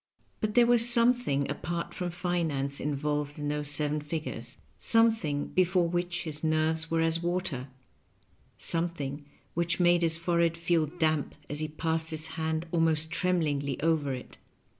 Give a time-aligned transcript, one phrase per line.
[0.39, 4.57] But there was something apart from finance involved in those seven figures—
[4.95, 7.67] ^something before which his nerves were as water,
[8.57, 14.11] something which made his forehead feel damp as he passed his hand almost tremblingly over
[14.15, 14.39] it.